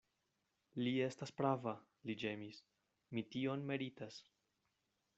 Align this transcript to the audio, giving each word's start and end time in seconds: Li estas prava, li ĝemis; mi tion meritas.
Li 0.85 0.93
estas 1.07 1.33
prava, 1.41 1.75
li 2.11 2.17
ĝemis; 2.23 2.65
mi 3.17 3.27
tion 3.37 3.69
meritas. 3.73 4.23